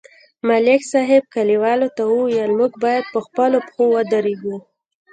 [0.47, 4.55] ملک صاحب کلیوالو ته وویل: موږ باید په خپلو پښو ودرېږو